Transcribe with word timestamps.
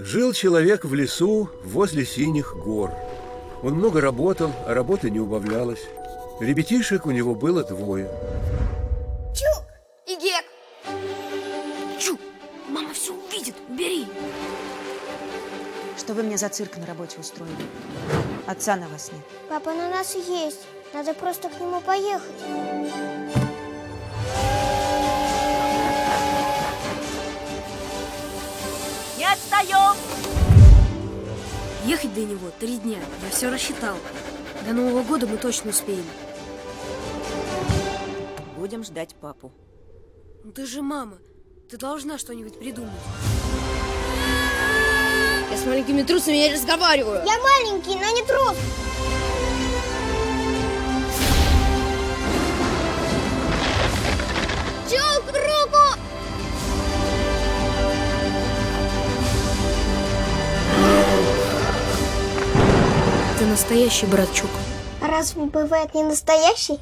Жил 0.00 0.32
человек 0.32 0.84
в 0.84 0.94
лесу 0.94 1.50
возле 1.64 2.06
синих 2.06 2.54
гор. 2.54 2.92
Он 3.64 3.74
много 3.74 4.00
работал, 4.00 4.52
а 4.64 4.72
работы 4.72 5.10
не 5.10 5.18
убавлялось. 5.18 5.82
Ребятишек 6.38 7.04
у 7.04 7.10
него 7.10 7.34
было 7.34 7.64
двое. 7.64 8.08
Чук 9.34 9.64
и 10.06 10.14
Гек. 10.14 10.44
Чу, 11.98 12.16
мама 12.68 12.94
все 12.94 13.12
увидит, 13.12 13.56
убери. 13.68 14.06
Что 15.96 16.14
вы 16.14 16.22
мне 16.22 16.38
за 16.38 16.48
цирк 16.48 16.76
на 16.76 16.86
работе 16.86 17.18
устроили? 17.18 17.56
Отца 18.46 18.76
на 18.76 18.86
вас 18.86 19.10
нет. 19.10 19.22
Папа 19.48 19.74
на 19.74 19.90
нас 19.90 20.14
есть. 20.14 20.60
Надо 20.94 21.12
просто 21.12 21.48
к 21.48 21.58
нему 21.58 21.80
поехать. 21.80 23.57
Не 29.28 29.34
отстаем! 29.34 29.96
Ехать 31.84 32.14
до 32.14 32.20
него 32.20 32.50
три 32.58 32.78
дня, 32.78 32.98
я 33.22 33.30
все 33.30 33.50
рассчитал. 33.50 33.96
До 34.66 34.72
Нового 34.72 35.02
года 35.02 35.26
мы 35.26 35.36
точно 35.36 35.70
успеем. 35.70 36.04
Будем 38.56 38.84
ждать 38.84 39.14
папу. 39.14 39.52
Ну 40.44 40.52
ты 40.52 40.66
же 40.66 40.82
мама, 40.82 41.18
ты 41.70 41.76
должна 41.76 42.16
что-нибудь 42.16 42.58
придумать. 42.58 42.92
Я 45.50 45.56
с 45.56 45.66
маленькими 45.66 46.02
трусами 46.02 46.36
не 46.36 46.52
разговариваю. 46.52 47.22
Я 47.26 47.38
маленький, 47.38 47.96
но 47.96 48.10
не 48.10 48.22
трус. 48.22 48.56
Настоящий 63.48 64.06
братчук. 64.06 64.50
А 65.00 65.08
разве 65.08 65.42
бывает 65.44 65.94
не 65.94 66.02
настоящий? 66.02 66.78